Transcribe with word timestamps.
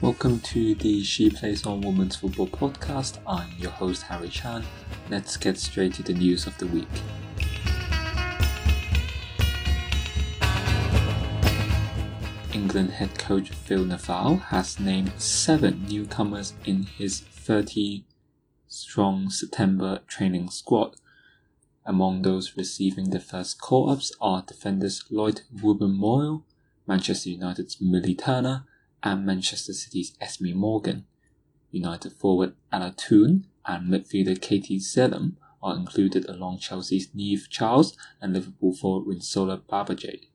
Welcome 0.00 0.38
to 0.40 0.76
the 0.76 1.02
She 1.02 1.28
Plays 1.28 1.66
on 1.66 1.80
Women's 1.80 2.14
Football 2.14 2.46
podcast. 2.46 3.18
I'm 3.26 3.50
your 3.58 3.72
host, 3.72 4.04
Harry 4.04 4.28
Chan. 4.28 4.64
Let's 5.10 5.36
get 5.36 5.58
straight 5.58 5.94
to 5.94 6.04
the 6.04 6.12
news 6.12 6.46
of 6.46 6.56
the 6.58 6.68
week. 6.68 6.86
England 12.54 12.90
head 12.90 13.18
coach 13.18 13.50
Phil 13.50 13.84
Neville 13.84 14.36
has 14.36 14.78
named 14.78 15.10
seven 15.20 15.84
newcomers 15.88 16.54
in 16.64 16.84
his 16.84 17.18
30 17.18 18.04
strong 18.68 19.30
September 19.30 19.98
training 20.06 20.50
squad. 20.50 20.94
Among 21.84 22.22
those 22.22 22.56
receiving 22.56 23.10
the 23.10 23.18
first 23.18 23.60
call 23.60 23.90
ups 23.90 24.12
are 24.20 24.44
defenders 24.46 25.02
Lotte 25.10 25.42
Wubben-Moy, 25.52 26.42
Manchester 26.86 27.30
United's 27.30 27.80
Millie 27.80 28.14
Turner, 28.14 28.64
and 29.02 29.24
Manchester 29.24 29.72
City's 29.72 30.14
Esme 30.20 30.54
Morgan. 30.54 31.04
United 31.70 32.12
forward 32.12 32.54
Ella 32.72 32.94
Toone 32.96 33.46
and 33.66 33.92
midfielder 33.92 34.40
Katie 34.40 34.78
Zelem 34.78 35.36
are 35.62 35.76
included 35.76 36.28
along 36.28 36.58
Chelsea's 36.58 37.08
Niamh 37.08 37.48
Charles 37.48 37.96
and 38.20 38.32
Liverpool 38.32 38.72
forward 38.72 39.06
Rinsola 39.06 39.60
Babajide. 39.60 40.26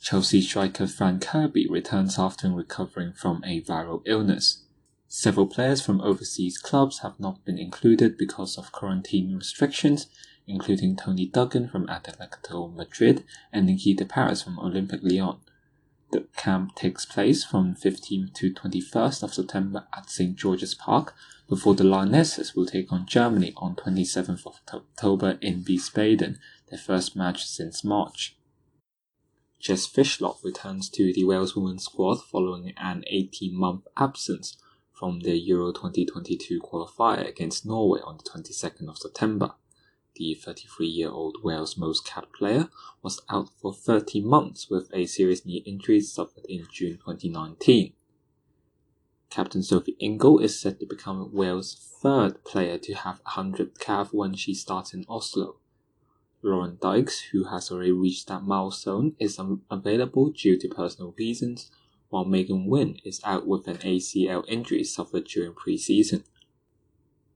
Chelsea 0.00 0.40
striker 0.40 0.86
Fran 0.86 1.20
Kirby 1.20 1.68
returns 1.68 2.18
after 2.18 2.50
recovering 2.50 3.12
from 3.12 3.42
a 3.44 3.60
viral 3.60 4.02
illness. 4.06 4.64
Several 5.08 5.46
players 5.46 5.82
from 5.82 6.00
overseas 6.00 6.56
clubs 6.56 7.00
have 7.00 7.18
not 7.20 7.44
been 7.44 7.58
included 7.58 8.16
because 8.16 8.56
of 8.56 8.72
quarantine 8.72 9.36
restrictions, 9.36 10.06
including 10.46 10.96
Toni 10.96 11.26
Duggan 11.26 11.68
from 11.68 11.86
Atletico 11.86 12.74
Madrid 12.74 13.24
and 13.52 13.66
Nikita 13.66 14.04
Parris 14.06 14.42
from 14.42 14.56
Olympique 14.56 15.02
Lyon. 15.02 15.38
The 16.12 16.26
camp 16.36 16.74
takes 16.74 17.06
place 17.06 17.44
from 17.44 17.76
15th 17.76 18.34
to 18.34 18.52
21st 18.52 19.22
of 19.22 19.32
September 19.32 19.86
at 19.96 20.10
St. 20.10 20.34
George's 20.34 20.74
Park 20.74 21.14
before 21.48 21.74
the 21.74 21.84
Lionesses 21.84 22.56
will 22.56 22.66
take 22.66 22.92
on 22.92 23.06
Germany 23.06 23.52
on 23.56 23.76
27th 23.76 24.44
of 24.44 24.60
October 24.74 25.38
in 25.40 25.62
Wiesbaden, 25.62 26.38
their 26.68 26.78
first 26.78 27.14
match 27.14 27.46
since 27.46 27.84
March. 27.84 28.36
Jess 29.60 29.86
Fishlock 29.86 30.42
returns 30.42 30.88
to 30.88 31.12
the 31.12 31.24
Wales 31.24 31.54
women's 31.54 31.84
squad 31.84 32.24
following 32.24 32.72
an 32.76 33.04
18-month 33.12 33.86
absence 33.96 34.56
from 34.92 35.20
the 35.20 35.38
Euro 35.38 35.70
2022 35.70 36.60
qualifier 36.60 37.28
against 37.28 37.64
Norway 37.64 38.00
on 38.02 38.16
the 38.16 38.24
22nd 38.24 38.88
of 38.88 38.98
September. 38.98 39.52
The 40.20 40.36
33-year-old 40.38 41.38
Wales 41.42 41.78
most 41.78 42.04
capped 42.04 42.34
player 42.34 42.68
was 43.02 43.22
out 43.30 43.48
for 43.58 43.72
30 43.72 44.20
months 44.20 44.68
with 44.68 44.90
a 44.92 45.06
serious 45.06 45.46
knee 45.46 45.62
injury 45.64 46.02
suffered 46.02 46.44
in 46.46 46.66
June 46.70 46.98
2019. 46.98 47.94
Captain 49.30 49.62
Sophie 49.62 49.96
Ingle 49.98 50.38
is 50.40 50.60
said 50.60 50.78
to 50.78 50.84
become 50.84 51.32
Wales' 51.32 51.74
third 52.02 52.44
player 52.44 52.76
to 52.76 52.92
have 52.92 53.22
100 53.22 53.76
cav 53.76 54.12
when 54.12 54.34
she 54.34 54.52
starts 54.52 54.92
in 54.92 55.06
Oslo. 55.08 55.56
Loren 56.42 56.76
Dykes, 56.82 57.20
who 57.32 57.44
has 57.44 57.70
already 57.70 57.92
reached 57.92 58.28
that 58.28 58.42
milestone, 58.42 59.16
is 59.18 59.38
unavailable 59.38 60.32
due 60.32 60.58
to 60.58 60.68
personal 60.68 61.14
reasons, 61.16 61.70
while 62.10 62.26
Megan 62.26 62.66
Wynne 62.66 62.98
is 63.06 63.22
out 63.24 63.46
with 63.46 63.66
an 63.66 63.78
ACL 63.78 64.44
injury 64.48 64.84
suffered 64.84 65.24
during 65.24 65.54
pre-season. 65.54 66.24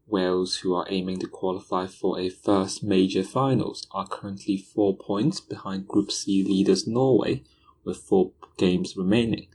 Wales, 0.07 0.57
who 0.59 0.75
are 0.75 0.87
aiming 0.91 1.19
to 1.19 1.27
qualify 1.27 1.87
for 1.87 2.19
a 2.19 2.29
first 2.29 2.83
major 2.83 3.23
finals, 3.23 3.87
are 3.91 4.07
currently 4.07 4.57
four 4.57 4.97
points 4.97 5.41
behind 5.41 5.89
Group 5.89 6.13
C 6.13 6.45
leaders 6.45 6.87
Norway, 6.87 7.43
with 7.85 7.97
four 7.97 8.33
games 8.57 8.97
remaining. 8.97 9.49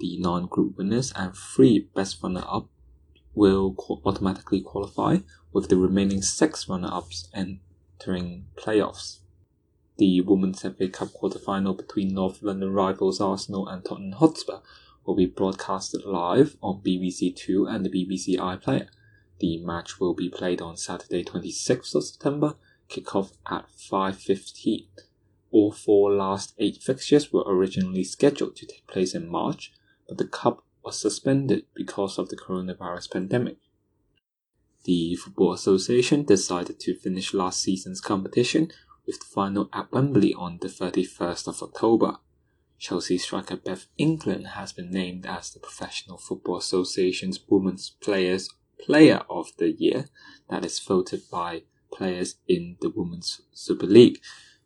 The 0.00 0.18
non-group 0.18 0.76
winners 0.76 1.12
and 1.14 1.34
three 1.36 1.88
best 1.94 2.22
runner-up 2.22 2.68
will 3.34 3.74
automatically 4.04 4.60
qualify, 4.60 5.18
with 5.52 5.68
the 5.68 5.76
remaining 5.76 6.22
six 6.22 6.68
runner-ups 6.68 7.28
and 7.32 7.60
entering 8.00 8.46
playoffs. 8.56 9.18
The 9.96 10.20
Women's 10.20 10.62
FA 10.62 10.88
Cup 10.88 11.12
quarter-final 11.12 11.74
between 11.74 12.14
North 12.14 12.42
London 12.42 12.72
rivals 12.72 13.20
Arsenal 13.20 13.66
and 13.66 13.84
Tottenham 13.84 14.12
Hotspur 14.12 14.58
will 15.04 15.16
be 15.16 15.26
broadcasted 15.26 16.04
live 16.04 16.56
on 16.62 16.82
BBC 16.82 17.34
Two 17.34 17.66
and 17.66 17.84
the 17.84 17.90
BBC 17.90 18.36
iPlayer. 18.36 18.88
The 19.40 19.58
match 19.58 20.00
will 20.00 20.14
be 20.14 20.28
played 20.28 20.60
on 20.60 20.76
Saturday 20.76 21.24
26th 21.24 21.94
of 21.94 22.04
September, 22.04 22.54
kick-off 22.88 23.32
at 23.48 23.66
5.15. 23.76 24.86
All 25.50 25.72
four 25.72 26.12
last 26.12 26.54
eight 26.58 26.78
fixtures 26.82 27.32
were 27.32 27.44
originally 27.46 28.04
scheduled 28.04 28.56
to 28.56 28.66
take 28.66 28.86
place 28.86 29.14
in 29.14 29.28
March, 29.28 29.72
but 30.06 30.18
the 30.18 30.26
cup 30.26 30.64
was 30.84 30.98
suspended 30.98 31.64
because 31.74 32.18
of 32.18 32.28
the 32.28 32.36
coronavirus 32.36 33.12
pandemic 33.12 33.58
the 34.88 35.16
Football 35.16 35.52
Association 35.52 36.22
decided 36.22 36.80
to 36.80 36.94
finish 36.94 37.34
last 37.34 37.60
season's 37.60 38.00
competition 38.00 38.70
with 39.06 39.18
the 39.20 39.26
final 39.26 39.68
at 39.70 39.92
Wembley 39.92 40.32
on 40.32 40.56
the 40.62 40.68
31st 40.68 41.46
of 41.46 41.62
October. 41.62 42.16
Chelsea 42.78 43.18
striker 43.18 43.56
Beth 43.56 43.86
England 43.98 44.46
has 44.46 44.72
been 44.72 44.90
named 44.90 45.26
as 45.26 45.50
the 45.50 45.60
Professional 45.60 46.16
Football 46.16 46.56
Association's 46.56 47.38
Women's 47.50 47.90
Players 48.00 48.48
Player 48.80 49.22
of 49.28 49.52
the 49.58 49.72
Year, 49.72 50.06
that 50.48 50.64
is 50.64 50.78
voted 50.78 51.22
by 51.30 51.62
players 51.92 52.36
in 52.46 52.76
the 52.80 52.90
Women's 52.90 53.42
Super 53.52 53.86
League. 53.86 54.20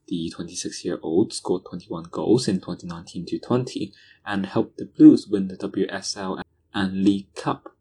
The 0.09 0.31
26 0.31 0.85
year 0.85 0.99
old 1.03 1.33
scored 1.33 1.65
21 1.65 2.05
goals 2.11 2.49
in 2.49 2.57
2019 2.57 3.41
20 3.41 3.93
and 4.27 4.47
helped 4.47 4.77
the 4.77 4.85
Blues 4.85 5.27
win 5.27 5.49
the 5.49 5.57
WSL 5.57 6.43
and 6.75 7.05
League 7.05 7.35
Cup. 7.35 7.75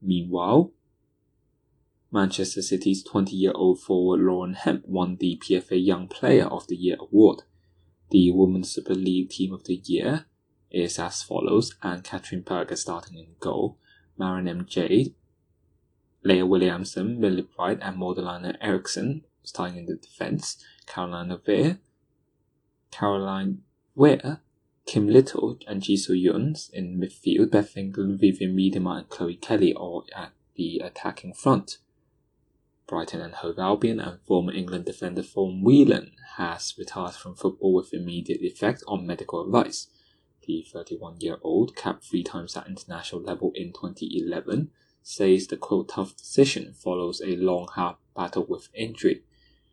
Meanwhile, 0.00 0.72
Manchester 2.10 2.62
City's 2.62 3.02
20 3.04 3.36
year 3.36 3.52
old 3.54 3.80
forward 3.80 4.20
Lauren 4.20 4.54
Hemp 4.54 4.86
won 4.86 5.16
the 5.16 5.40
PFA 5.42 5.84
Young 5.84 6.08
Player 6.08 6.46
of 6.46 6.66
the 6.66 6.76
Year 6.76 6.96
award. 6.98 7.42
The 8.10 8.30
Women's 8.32 8.70
Super 8.70 8.94
League 8.94 9.30
Team 9.30 9.52
of 9.52 9.64
the 9.64 9.80
Year 9.84 10.24
is 10.70 10.98
as 10.98 11.22
follows 11.22 11.74
Ann-Katrin 11.82 12.42
Berger 12.42 12.76
starting 12.76 13.18
in 13.18 13.34
goal, 13.40 13.78
Maren 14.18 14.46
Mjelde, 14.46 15.14
Leah 16.22 16.46
Williamson, 16.46 17.20
Millie 17.20 17.48
Bright, 17.56 17.78
and 17.80 17.98
Magdalena 17.98 18.56
Eriksson 18.60 19.24
starting 19.48 19.78
in 19.78 19.86
the 19.86 19.96
defense, 19.96 20.62
Carolina 20.86 21.40
Weir, 21.46 21.78
Caroline 22.90 23.62
Weir, 23.94 24.40
Kim 24.86 25.08
Little, 25.08 25.58
and 25.66 25.82
Ji 25.82 25.96
So-yun's 25.96 26.70
in 26.72 27.00
midfield, 27.00 27.50
Beth 27.50 27.76
England, 27.76 28.20
Vivianne 28.20 28.54
Miedema, 28.54 28.98
and 28.98 29.08
Chloe 29.08 29.36
Kelly 29.36 29.72
all 29.72 30.04
at 30.14 30.32
the 30.54 30.80
attacking 30.84 31.34
front. 31.34 31.78
Brighton 32.86 33.20
and 33.20 33.34
Hove 33.36 33.58
Albion 33.58 34.00
and 34.00 34.20
former 34.26 34.52
England 34.52 34.86
defender 34.86 35.22
Fern 35.22 35.62
Whelan 35.62 36.12
has 36.36 36.74
retired 36.78 37.14
from 37.14 37.34
football 37.34 37.74
with 37.74 37.92
immediate 37.92 38.40
effect 38.40 38.82
on 38.86 39.06
medical 39.06 39.44
advice. 39.44 39.88
The 40.46 40.64
31 40.72 41.20
year 41.20 41.36
old, 41.42 41.76
capped 41.76 42.04
three 42.04 42.22
times 42.22 42.56
at 42.56 42.66
international 42.66 43.22
level 43.22 43.52
in 43.54 43.74
2011, 43.74 44.70
says 45.02 45.46
the 45.46 45.56
quote 45.56 45.88
tough 45.88 46.16
decision 46.16 46.74
follows 46.74 47.20
a 47.20 47.36
long 47.36 47.68
hard 47.74 47.96
battle 48.14 48.44
with 48.48 48.68
injury. 48.74 49.22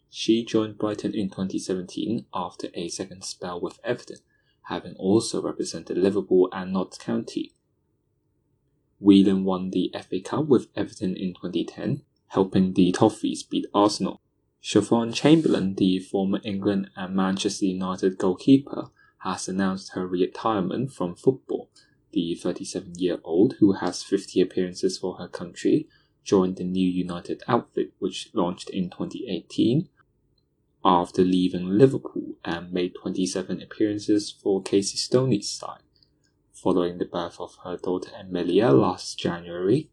She 0.10 0.46
joined 0.46 0.78
Brighton 0.78 1.14
in 1.14 1.30
2017 1.30 2.26
after 2.34 2.70
a 2.74 2.88
second 2.88 3.24
spell 3.24 3.60
with 3.60 3.80
Everton, 3.84 4.20
having 4.64 4.96
also 4.96 5.42
represented 5.42 5.98
Liverpool 5.98 6.50
and 6.52 6.74
Notts 6.74 6.98
County. 6.98 7.54
Whelan 9.00 9.44
won 9.44 9.72
the 9.72 9.94
FA 9.94 10.22
Cup 10.22 10.48
with 10.48 10.68
Everton 10.76 11.16
in 11.16 11.34
2010 11.34 12.04
helping 12.36 12.74
the 12.74 12.92
Toffees 12.92 13.50
beat 13.50 13.66
Arsenal. 13.74 14.20
Siobhan 14.62 15.14
Chamberlain, 15.14 15.76
the 15.76 16.00
former 16.00 16.42
England 16.44 16.90
and 16.96 17.16
Manchester 17.16 17.66
United 17.66 18.18
goalkeeper, 18.18 18.90
has 19.20 19.48
announced 19.48 19.94
her 19.94 20.06
retirement 20.06 20.92
from 20.92 21.16
football. 21.16 21.70
The 22.16 22.34
37 22.34 22.94
year 22.98 23.20
old, 23.26 23.56
who 23.60 23.74
has 23.74 24.02
50 24.02 24.40
appearances 24.40 24.98
for 24.98 25.18
her 25.18 25.28
country, 25.28 25.90
joined 26.24 26.56
the 26.56 26.64
new 26.64 26.88
United 26.88 27.44
outfit, 27.46 27.92
which 28.00 28.30
launched 28.34 28.70
in 28.70 28.90
2018 28.90 29.90
after 30.86 31.24
leaving 31.24 31.78
Liverpool 31.78 32.36
and 32.46 32.72
made 32.72 32.96
27 32.96 33.62
appearances 33.62 34.32
for 34.32 34.64
Casey 34.64 34.98
Stoney's 34.98 35.50
side. 35.50 35.82
Following 36.54 37.00
the 37.00 37.06
birth 37.06 37.38
of 37.38 37.58
her 37.66 37.76
daughter 37.76 38.12
Emilia 38.18 38.70
last 38.70 39.20
January, 39.20 39.90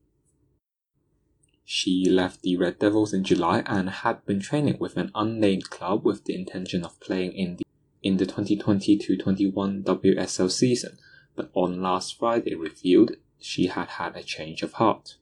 she 1.65 2.09
left 2.09 2.43
the 2.43 2.57
Red 2.57 2.79
Devils 2.79 3.13
in 3.13 3.25
July 3.25 3.65
and 3.67 3.91
had 3.91 4.25
been 4.27 4.39
training 4.39 4.77
with 4.79 4.97
an 4.97 5.11
unnamed 5.17 5.71
club 5.71 6.05
with 6.05 6.25
the 6.27 6.37
intention 6.37 6.85
of 6.85 7.01
playing 7.01 7.33
in 7.33 7.57
the 7.57 7.65
in 8.01 8.19
the 8.19 8.27
2020-21 8.27 9.83
WSL 9.85 10.51
season, 10.51 10.99
but 11.35 11.51
on 11.55 11.83
last 11.83 12.19
Friday 12.19 12.55
revealed 12.55 13.13
she 13.39 13.67
had 13.67 13.89
had 13.89 14.17
a 14.17 14.23
change 14.23 14.63
of 14.63 14.75
heart. 14.75 15.17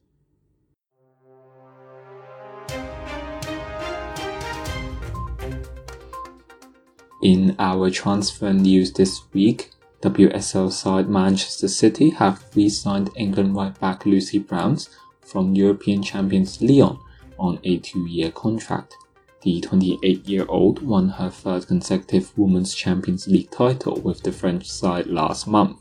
In 7.21 7.55
our 7.59 7.91
transfer 7.91 8.51
news 8.51 8.93
this 8.93 9.21
week, 9.31 9.71
WSL 10.01 10.71
side 10.71 11.07
Manchester 11.07 11.67
City 11.67 12.09
have 12.09 12.43
re-signed 12.55 13.11
England 13.15 13.55
right 13.55 13.79
back 13.79 14.07
Lucy 14.07 14.39
Bronze 14.39 14.89
from 15.21 15.53
European 15.53 16.01
champions 16.01 16.59
Lyon 16.61 16.97
on 17.37 17.59
a 17.63 17.77
two-year 17.77 18.31
contract. 18.31 18.95
The 19.43 19.61
28-year-old 19.61 20.81
won 20.81 21.09
her 21.09 21.29
third 21.29 21.67
consecutive 21.67 22.35
Women's 22.35 22.73
Champions 22.73 23.27
League 23.27 23.51
title 23.51 24.01
with 24.01 24.23
the 24.23 24.31
French 24.31 24.67
side 24.69 25.05
last 25.05 25.45
month. 25.45 25.79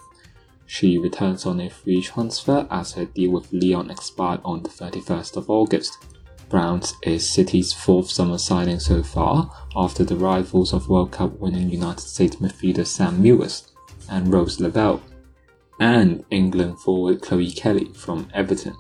She 0.73 0.99
returns 0.99 1.47
on 1.47 1.61
a 1.61 1.69
free 1.69 2.01
transfer 2.01 2.65
as 2.71 2.93
her 2.93 3.05
deal 3.05 3.33
with 3.33 3.53
Lyon 3.53 3.91
expired 3.91 4.41
on 4.45 4.63
the 4.63 4.69
31st 4.69 5.37
of 5.37 5.51
August. 5.51 5.99
Bronze 6.49 6.95
is 7.03 7.29
City's 7.29 7.73
fourth 7.73 8.09
summer 8.09 8.39
signing 8.39 8.79
so 8.79 9.03
far 9.03 9.51
after 9.75 10.05
the 10.05 10.15
rivals 10.15 10.73
of 10.73 10.89
World 10.89 11.11
Cup 11.11 11.33
winning 11.41 11.71
United 11.71 12.03
States 12.03 12.37
midfielder 12.37 12.87
Sam 12.87 13.21
Mewis 13.21 13.73
and 14.09 14.33
Rose 14.33 14.61
Lavelle, 14.61 15.03
and 15.81 16.25
England 16.31 16.79
forward 16.79 17.21
Chloe 17.21 17.51
Kelly 17.51 17.91
from 17.93 18.29
Everton. 18.33 18.77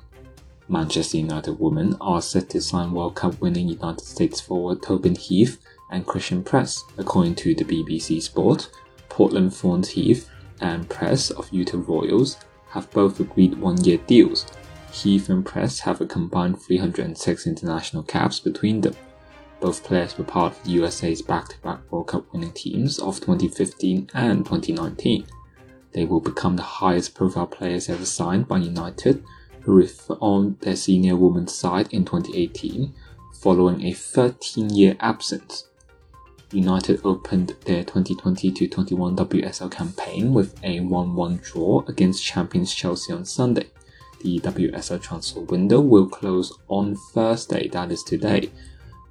Manchester 0.69 1.17
United 1.17 1.59
women 1.59 1.97
are 2.01 2.23
set 2.23 2.51
to 2.51 2.61
sign 2.61 2.93
World 2.93 3.17
Cup 3.17 3.41
winning 3.41 3.69
United 3.69 4.05
States 4.05 4.41
forward 4.41 4.81
Tobin 4.81 5.17
Heath 5.17 5.59
and 5.91 6.07
Christen 6.07 6.45
Press, 6.45 6.85
according 6.99 7.35
to 7.35 7.53
the 7.53 7.65
BBC 7.65 8.23
Sport. 8.23 8.71
Portland 9.09 9.53
Thorns 9.53 9.89
Heath 9.89 10.31
and 10.61 10.89
Press 10.89 11.31
of 11.31 11.53
Utah 11.53 11.79
Royals 11.79 12.39
have 12.71 12.91
both 12.91 13.21
agreed 13.21 13.59
one 13.59 13.83
year 13.85 13.99
deals. 14.07 14.47
Heath 14.93 15.29
and 15.29 15.45
Press 15.45 15.81
have 15.81 16.01
a 16.01 16.07
combined 16.07 16.61
306 16.61 17.47
international 17.47 18.03
caps 18.03 18.41
between 18.41 18.81
them. 18.81 18.95
Both 19.61 19.85
players 19.85 20.17
were 20.17 20.25
part 20.25 20.53
of 20.53 20.65
the 20.65 20.71
USA's 20.71 21.23
back-to-back 21.23 21.81
World 21.91 22.09
Cup 22.09 22.33
winning 22.33 22.53
teams 22.53 22.99
of 22.99 23.21
2015 23.21 24.11
and 24.15 24.45
2019. 24.45 25.27
They 25.93 26.05
will 26.05 26.21
become 26.21 26.57
the 26.57 26.63
highest 26.63 27.15
profile 27.15 27.47
players 27.47 27.89
ever 27.89 28.06
signed 28.06 28.49
by 28.49 28.59
United, 28.59 29.23
who 29.61 29.75
reformed 29.75 30.61
their 30.61 30.77
senior 30.77 31.17
women's 31.17 31.55
side 31.55 31.89
in 31.93 32.05
2018 32.05 32.95
following 33.35 33.83
a 33.83 33.93
13-year 33.93 34.97
absence. 35.01 35.69
United 36.52 37.00
opened 37.05 37.56
their 37.64 37.85
2020-21 37.85 39.17
WSL 39.17 39.70
campaign 39.70 40.32
with 40.35 40.58
a 40.62 40.81
1-1 40.81 41.43
draw 41.43 41.85
against 41.88 42.25
champions 42.25 42.75
Chelsea 42.75 43.12
on 43.12 43.25
Sunday. 43.25 43.67
The 44.23 44.41
WSL 44.41 45.00
transfer 45.00 45.41
window 45.41 45.81
will 45.81 46.08
close 46.08 46.52
on 46.69 46.97
Thursday, 47.12 47.69
that 47.69 47.91
is 47.91 48.02
today, 48.02 48.50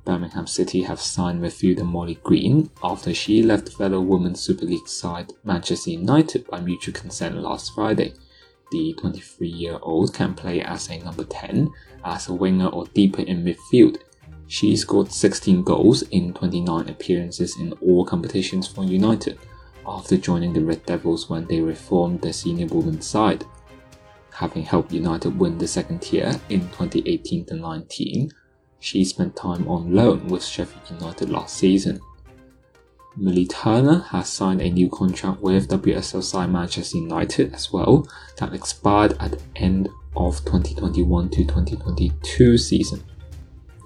Birmingham 0.10 0.48
City 0.48 0.82
have 0.82 1.00
signed 1.00 1.40
midfielder 1.40 1.86
Molly 1.86 2.16
Green 2.24 2.72
after 2.84 3.14
she 3.14 3.44
left 3.44 3.74
fellow 3.74 4.02
Women's 4.02 4.40
Super 4.40 4.66
League 4.66 4.88
side 4.88 5.34
Manchester 5.44 5.92
United 5.92 6.48
by 6.48 6.60
mutual 6.60 6.96
consent 6.96 7.36
last 7.38 7.76
Friday. 7.76 8.14
The 8.72 8.94
23 8.94 9.48
year 9.48 9.78
old 9.84 10.14
can 10.14 10.34
play 10.34 10.62
as 10.62 10.90
a 10.90 10.98
number 11.00 11.26
10, 11.26 11.70
as 12.04 12.28
a 12.28 12.34
winger, 12.34 12.70
or 12.70 12.88
deeper 12.88 13.22
in 13.22 13.44
midfield. 13.44 13.98
She 14.50 14.76
scored 14.76 15.12
16 15.12 15.62
goals 15.62 16.02
in 16.10 16.34
29 16.34 16.90
appearances 16.90 17.56
in 17.60 17.72
all 17.74 18.04
competitions 18.04 18.68
for 18.68 18.84
United 18.84 19.38
after 19.86 20.18
joining 20.18 20.54
the 20.54 20.66
Red 20.66 20.84
Devils 20.88 21.30
when 21.30 21.46
they 21.46 21.62
reformed 21.62 22.22
their 22.22 22.34
senior 22.34 22.66
women's 22.66 23.06
side. 23.06 23.46
Having 24.34 24.64
helped 24.64 24.92
United 24.92 25.38
win 25.38 25.60
the 25.60 25.68
second 25.68 26.02
tier 26.02 26.42
in 26.50 26.62
2018 26.70 27.46
19, 27.52 28.32
she 28.80 29.06
spent 29.06 29.36
time 29.36 29.68
on 29.68 29.94
loan 29.94 30.28
with 30.28 30.44
Sheffield 30.44 31.00
United 31.00 31.30
last 31.30 31.56
season. 31.56 32.00
Millie 33.16 33.46
Turner 33.46 34.00
has 34.10 34.30
signed 34.30 34.62
a 34.62 34.72
new 34.72 34.90
contract 34.90 35.42
with 35.42 35.70
WSL 35.70 36.24
side 36.24 36.50
Manchester 36.50 36.98
United 36.98 37.54
as 37.54 37.72
well 37.72 38.08
that 38.38 38.56
expired 38.56 39.16
at 39.20 39.34
the 39.34 39.42
end 39.58 39.90
of 40.16 40.40
2021 40.46 41.30
to 41.30 41.46
2022 41.46 42.58
season. 42.58 43.04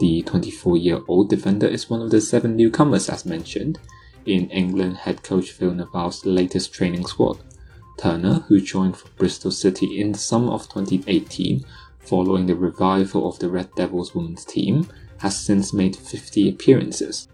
The 0.04 0.22
24 0.24 0.76
year 0.76 1.00
old 1.08 1.30
defender 1.30 1.66
is 1.66 1.90
one 1.90 2.02
of 2.02 2.12
the 2.12 2.20
seven 2.20 2.58
newcomers 2.58 3.08
as 3.08 3.26
mentioned 3.26 3.80
in 4.26 4.50
England 4.50 4.98
head 4.98 5.24
coach 5.24 5.52
Phil 5.52 5.74
Neville's 5.74 6.26
latest 6.26 6.74
training 6.74 7.06
squad. 7.08 7.40
Turner, 7.98 8.44
who 8.50 8.60
joined 8.60 8.98
from 8.98 9.12
Bristol 9.16 9.50
City 9.50 10.02
in 10.02 10.12
the 10.12 10.20
summer 10.20 10.52
of 10.52 10.68
2018, 10.68 11.64
following 12.00 12.48
the 12.48 12.56
revival 12.58 13.30
of 13.30 13.40
the 13.40 13.50
Red 13.50 13.74
Devils 13.78 14.14
women's 14.14 14.44
team, 14.44 14.90
has 15.20 15.40
since 15.40 15.72
made 15.72 15.96
50 15.96 16.50
appearances. 16.50 17.30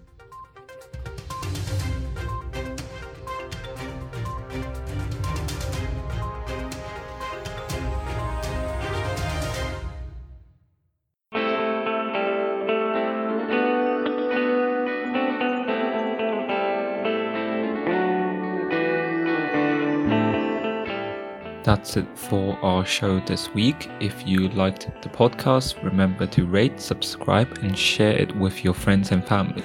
That's 21.70 21.98
it 21.98 22.08
for 22.18 22.58
our 22.66 22.84
show 22.84 23.20
this 23.20 23.54
week. 23.54 23.92
If 24.00 24.26
you 24.26 24.50
liked 24.50 24.90
the 25.04 25.10
podcast, 25.10 25.80
remember 25.84 26.26
to 26.26 26.48
rate, 26.48 26.82
subscribe, 26.82 27.60
and 27.62 27.78
share 27.78 28.14
it 28.14 28.36
with 28.38 28.64
your 28.64 28.74
friends 28.74 29.12
and 29.12 29.24
family. 29.24 29.62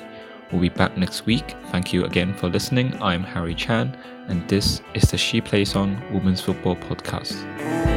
We'll 0.53 0.61
be 0.61 0.69
back 0.69 0.99
next 0.99 1.25
week. 1.25 1.57
Thank 1.71 1.95
you 1.95 2.05
again 2.05 2.35
for 2.35 2.51
listening. 2.51 2.95
I'm 3.03 3.25
Harry 3.25 3.55
Chan, 3.55 3.97
and 4.29 4.47
this 4.51 4.83
is 4.93 5.11
the 5.11 5.17
She 5.17 5.41
Plays 5.41 5.77
On 5.77 5.99
Women's 6.13 6.43
Football 6.43 6.77
Podcast. 6.77 7.94